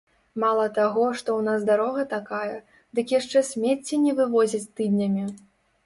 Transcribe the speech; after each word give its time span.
Мала 0.43 0.63
таго, 0.77 1.03
што 1.19 1.29
ў 1.41 1.47
нас 1.49 1.67
дарога 1.71 2.07
такая, 2.15 2.57
дык 3.01 3.17
яшчэ 3.19 3.47
смецце 3.53 4.05
не 4.09 4.19
вывозяць 4.23 4.67
тыднямі. 4.81 5.33